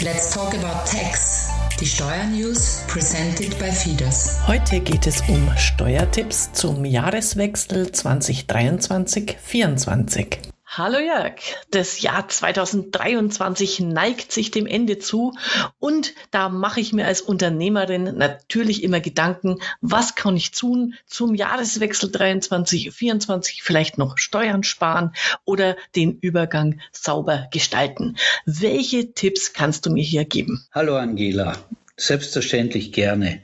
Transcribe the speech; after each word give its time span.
Let's 0.00 0.32
talk 0.32 0.54
about 0.54 0.86
tax. 0.86 1.48
Die 1.80 1.84
Steuernews 1.84 2.84
presented 2.86 3.58
by 3.58 3.72
Fidas. 3.72 4.38
Heute 4.46 4.78
geht 4.78 5.08
es 5.08 5.20
um 5.28 5.50
Steuertipps 5.56 6.52
zum 6.52 6.84
Jahreswechsel 6.84 7.86
2023-24. 7.86 10.36
Hallo 10.78 11.00
Jörg, 11.00 11.40
das 11.72 12.02
Jahr 12.02 12.28
2023 12.28 13.80
neigt 13.80 14.30
sich 14.30 14.52
dem 14.52 14.64
Ende 14.64 15.00
zu 15.00 15.34
und 15.80 16.14
da 16.30 16.48
mache 16.48 16.78
ich 16.78 16.92
mir 16.92 17.04
als 17.04 17.20
Unternehmerin 17.20 18.16
natürlich 18.16 18.84
immer 18.84 19.00
Gedanken, 19.00 19.58
was 19.80 20.14
kann 20.14 20.36
ich 20.36 20.52
tun 20.52 20.94
zum 21.04 21.34
Jahreswechsel 21.34 22.12
23, 22.12 22.92
24, 22.92 23.64
vielleicht 23.64 23.98
noch 23.98 24.18
Steuern 24.18 24.62
sparen 24.62 25.14
oder 25.44 25.76
den 25.96 26.16
Übergang 26.20 26.80
sauber 26.92 27.48
gestalten. 27.50 28.16
Welche 28.46 29.14
Tipps 29.14 29.52
kannst 29.52 29.84
du 29.84 29.90
mir 29.90 30.04
hier 30.04 30.26
geben? 30.26 30.64
Hallo 30.70 30.94
Angela, 30.94 31.56
selbstverständlich 31.96 32.92
gerne. 32.92 33.40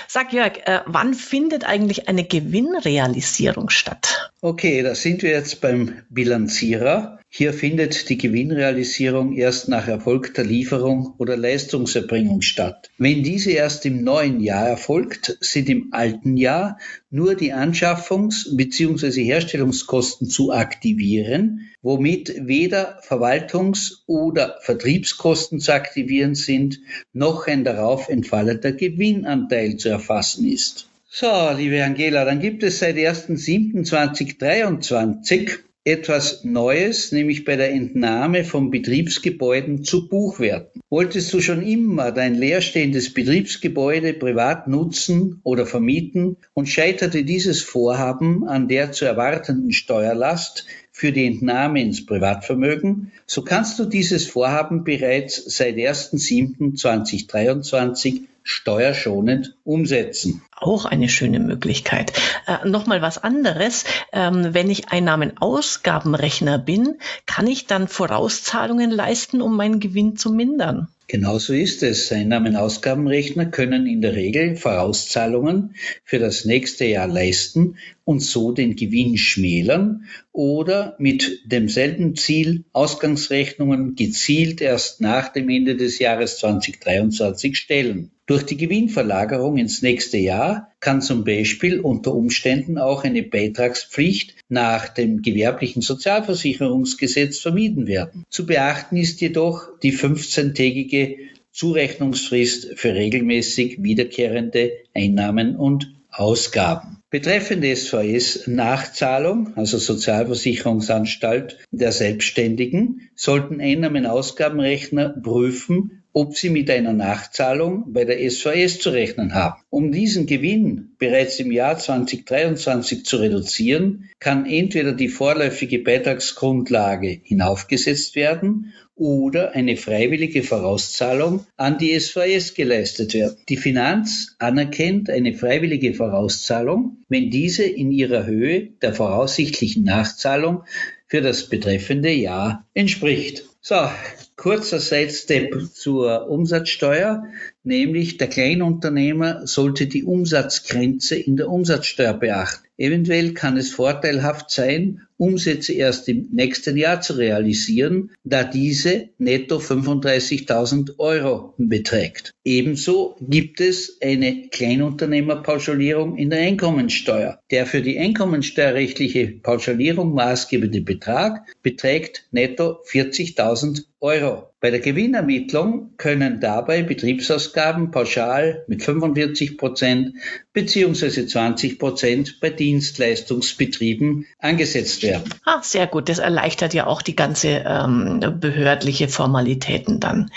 Sag 0.06 0.32
Jörg, 0.32 0.58
äh, 0.66 0.80
wann 0.86 1.14
findet 1.14 1.64
eigentlich 1.64 2.08
eine 2.08 2.24
Gewinnrealisierung 2.24 3.70
statt? 3.70 4.30
Okay, 4.40 4.82
da 4.82 4.94
sind 4.94 5.22
wir 5.22 5.30
jetzt 5.30 5.60
beim 5.60 6.02
Bilanzierer. 6.10 7.19
Hier 7.32 7.52
findet 7.52 8.08
die 8.08 8.18
Gewinnrealisierung 8.18 9.34
erst 9.34 9.68
nach 9.68 9.86
erfolgter 9.86 10.42
Lieferung 10.42 11.14
oder 11.16 11.36
Leistungserbringung 11.36 12.42
statt. 12.42 12.90
Wenn 12.98 13.22
diese 13.22 13.52
erst 13.52 13.86
im 13.86 14.02
neuen 14.02 14.40
Jahr 14.40 14.66
erfolgt, 14.66 15.38
sind 15.40 15.68
im 15.68 15.90
alten 15.92 16.36
Jahr 16.36 16.80
nur 17.08 17.36
die 17.36 17.54
Anschaffungs- 17.54 18.56
bzw. 18.56 19.22
Herstellungskosten 19.22 20.28
zu 20.28 20.52
aktivieren, 20.52 21.68
womit 21.82 22.48
weder 22.48 22.98
Verwaltungs- 23.06 24.02
oder 24.08 24.56
Vertriebskosten 24.62 25.60
zu 25.60 25.72
aktivieren 25.72 26.34
sind, 26.34 26.80
noch 27.12 27.46
ein 27.46 27.62
darauf 27.62 28.08
entfallender 28.08 28.72
Gewinnanteil 28.72 29.76
zu 29.76 29.88
erfassen 29.88 30.48
ist. 30.48 30.88
So, 31.08 31.28
liebe 31.56 31.84
Angela, 31.84 32.24
dann 32.24 32.40
gibt 32.40 32.64
es 32.64 32.80
seit 32.80 32.96
1.7.2023 32.96 35.60
etwas 35.90 36.44
Neues, 36.44 37.10
nämlich 37.12 37.44
bei 37.44 37.56
der 37.56 37.72
Entnahme 37.72 38.44
von 38.44 38.70
Betriebsgebäuden 38.70 39.84
zu 39.84 40.08
Buchwerten. 40.08 40.80
Wolltest 40.88 41.30
du 41.32 41.40
schon 41.40 41.62
immer 41.62 42.12
dein 42.12 42.34
leerstehendes 42.34 43.12
Betriebsgebäude 43.12 44.14
privat 44.14 44.68
nutzen 44.68 45.40
oder 45.42 45.66
vermieten 45.66 46.36
und 46.54 46.68
scheiterte 46.68 47.24
dieses 47.24 47.60
Vorhaben 47.62 48.46
an 48.46 48.68
der 48.68 48.92
zu 48.92 49.04
erwartenden 49.04 49.72
Steuerlast 49.72 50.64
für 50.92 51.10
die 51.12 51.26
Entnahme 51.26 51.82
ins 51.82 52.06
Privatvermögen, 52.06 53.12
so 53.26 53.42
kannst 53.42 53.78
du 53.78 53.84
dieses 53.84 54.26
Vorhaben 54.26 54.82
bereits 54.84 55.56
seit 55.56 55.76
1.7.2023 55.76 58.22
steuerschonend 58.42 59.56
umsetzen. 59.64 60.42
Auch 60.56 60.84
eine 60.84 61.08
schöne 61.08 61.40
Möglichkeit. 61.40 62.12
Äh, 62.46 62.68
Nochmal 62.68 63.02
was 63.02 63.18
anderes. 63.18 63.84
Ähm, 64.12 64.48
wenn 64.52 64.70
ich 64.70 64.88
Einnahmen-Ausgabenrechner 64.88 66.58
bin, 66.58 66.98
kann 67.26 67.46
ich 67.46 67.66
dann 67.66 67.88
Vorauszahlungen 67.88 68.90
leisten, 68.90 69.40
um 69.40 69.56
meinen 69.56 69.80
Gewinn 69.80 70.16
zu 70.16 70.32
mindern? 70.32 70.88
Genauso 71.10 71.54
ist 71.54 71.82
es. 71.82 72.12
Einnahmen-Ausgabenrechner 72.12 73.46
können 73.46 73.88
in 73.88 74.00
der 74.00 74.14
Regel 74.14 74.54
Vorauszahlungen 74.54 75.74
für 76.04 76.20
das 76.20 76.44
nächste 76.44 76.84
Jahr 76.84 77.08
leisten 77.08 77.78
und 78.04 78.20
so 78.20 78.52
den 78.52 78.76
Gewinn 78.76 79.18
schmälern 79.18 80.04
oder 80.30 80.94
mit 81.00 81.40
demselben 81.46 82.14
Ziel 82.14 82.64
Ausgangsrechnungen 82.72 83.96
gezielt 83.96 84.60
erst 84.60 85.00
nach 85.00 85.32
dem 85.32 85.48
Ende 85.48 85.74
des 85.74 85.98
Jahres 85.98 86.38
2023 86.38 87.56
stellen. 87.56 88.12
Durch 88.30 88.44
die 88.44 88.56
Gewinnverlagerung 88.56 89.56
ins 89.56 89.82
nächste 89.82 90.16
Jahr 90.16 90.70
kann 90.78 91.02
zum 91.02 91.24
Beispiel 91.24 91.80
unter 91.80 92.14
Umständen 92.14 92.78
auch 92.78 93.02
eine 93.02 93.24
Beitragspflicht 93.24 94.36
nach 94.48 94.88
dem 94.88 95.22
gewerblichen 95.22 95.82
Sozialversicherungsgesetz 95.82 97.40
vermieden 97.40 97.88
werden. 97.88 98.22
Zu 98.28 98.46
beachten 98.46 98.96
ist 98.96 99.20
jedoch 99.20 99.76
die 99.82 99.92
15-tägige 99.92 101.16
Zurechnungsfrist 101.50 102.78
für 102.78 102.94
regelmäßig 102.94 103.82
wiederkehrende 103.82 104.74
Einnahmen 104.94 105.56
und 105.56 105.92
Ausgaben. 106.12 106.98
Betreffend 107.10 107.64
SVS-Nachzahlung, 107.64 109.56
also 109.56 109.78
Sozialversicherungsanstalt 109.78 111.58
der 111.72 111.90
Selbstständigen, 111.90 113.10
sollten 113.16 113.60
Einnahmen-Ausgabenrechner 113.60 115.08
prüfen, 115.08 115.99
ob 116.12 116.36
sie 116.36 116.50
mit 116.50 116.70
einer 116.70 116.92
Nachzahlung 116.92 117.92
bei 117.92 118.04
der 118.04 118.18
SVS 118.30 118.78
zu 118.80 118.90
rechnen 118.90 119.34
haben. 119.34 119.60
Um 119.70 119.92
diesen 119.92 120.26
Gewinn 120.26 120.92
bereits 120.98 121.38
im 121.38 121.52
Jahr 121.52 121.78
2023 121.78 123.04
zu 123.04 123.18
reduzieren, 123.18 124.10
kann 124.18 124.46
entweder 124.46 124.92
die 124.92 125.08
vorläufige 125.08 125.78
Beitragsgrundlage 125.78 127.20
hinaufgesetzt 127.22 128.16
werden 128.16 128.72
oder 128.96 129.52
eine 129.52 129.78
freiwillige 129.78 130.42
Vorauszahlung 130.42 131.46
an 131.56 131.78
die 131.78 131.98
SVS 131.98 132.52
geleistet 132.54 133.14
werden. 133.14 133.36
Die 133.48 133.56
Finanz 133.56 134.36
anerkennt 134.38 135.08
eine 135.08 135.32
freiwillige 135.32 135.94
Vorauszahlung, 135.94 136.98
wenn 137.08 137.30
diese 137.30 137.64
in 137.64 137.92
ihrer 137.92 138.26
Höhe 138.26 138.68
der 138.82 138.92
voraussichtlichen 138.92 139.84
Nachzahlung 139.84 140.64
für 141.06 141.22
das 141.22 141.48
betreffende 141.48 142.12
Jahr 142.12 142.66
entspricht. 142.74 143.49
So, 143.62 143.90
kurzer 144.36 144.80
Sidestep 144.80 145.54
zur 145.74 146.30
Umsatzsteuer, 146.30 147.24
nämlich 147.62 148.16
der 148.16 148.28
Kleinunternehmer 148.28 149.46
sollte 149.46 149.86
die 149.86 150.02
Umsatzgrenze 150.02 151.16
in 151.16 151.36
der 151.36 151.50
Umsatzsteuer 151.50 152.14
beachten. 152.14 152.66
Eventuell 152.78 153.34
kann 153.34 153.58
es 153.58 153.70
vorteilhaft 153.70 154.50
sein, 154.50 155.06
Umsätze 155.20 155.74
erst 155.74 156.08
im 156.08 156.28
nächsten 156.32 156.78
Jahr 156.78 157.02
zu 157.02 157.12
realisieren, 157.12 158.10
da 158.24 158.42
diese 158.42 159.10
netto 159.18 159.58
35.000 159.58 160.98
Euro 160.98 161.54
beträgt. 161.58 162.32
Ebenso 162.42 163.16
gibt 163.20 163.60
es 163.60 163.98
eine 164.02 164.48
Kleinunternehmerpauschalierung 164.48 166.16
in 166.16 166.30
der 166.30 166.40
Einkommensteuer. 166.40 167.38
Der 167.50 167.66
für 167.66 167.82
die 167.82 167.98
einkommensteuerrechtliche 167.98 169.28
Pauschalierung 169.28 170.14
maßgebende 170.14 170.80
Betrag 170.80 171.42
beträgt 171.62 172.24
netto 172.30 172.78
40.000 172.90 173.82
Euro. 174.00 174.50
Bei 174.60 174.70
der 174.70 174.80
Gewinnermittlung 174.80 175.96
können 175.98 176.40
dabei 176.40 176.82
Betriebsausgaben 176.82 177.90
pauschal 177.90 178.64
mit 178.68 178.82
45 178.82 179.58
Prozent 179.58 180.14
beziehungsweise 180.54 181.26
20 181.26 181.78
Prozent 181.78 182.40
bei 182.40 182.50
Dienstleistungsbetrieben 182.50 184.26
angesetzt 184.38 185.02
werden. 185.02 185.09
Ah, 185.44 185.60
sehr 185.62 185.86
gut. 185.86 186.08
Das 186.08 186.18
erleichtert 186.18 186.74
ja 186.74 186.86
auch 186.86 187.02
die 187.02 187.16
ganze 187.16 187.64
ähm, 187.66 188.20
behördliche 188.38 189.08
Formalitäten 189.08 190.00
dann. 190.00 190.30